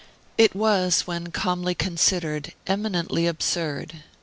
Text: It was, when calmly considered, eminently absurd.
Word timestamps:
It 0.35 0.55
was, 0.55 1.01
when 1.01 1.29
calmly 1.29 1.75
considered, 1.75 2.53
eminently 2.65 3.27
absurd. 3.27 4.01